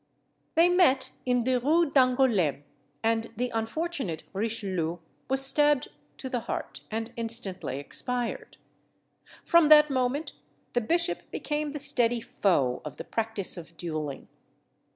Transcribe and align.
They 0.55 0.67
met 0.67 1.11
in 1.27 1.43
the 1.43 1.59
Rue 1.59 1.91
d'Angoulême, 1.91 2.63
and 3.03 3.29
the 3.35 3.51
unfortunate 3.53 4.23
Richelieu 4.33 4.97
was 5.29 5.45
stabbed 5.45 5.89
to 6.17 6.27
the 6.27 6.39
heart, 6.39 6.81
and 6.89 7.13
instantly 7.15 7.77
expired. 7.77 8.57
From 9.43 9.69
that 9.69 9.91
moment 9.91 10.33
the 10.73 10.81
bishop 10.81 11.29
became 11.29 11.71
the 11.71 11.77
steady 11.77 12.19
foe 12.19 12.81
of 12.83 12.97
the 12.97 13.03
practice 13.03 13.57
of 13.57 13.77
duelling. 13.77 14.27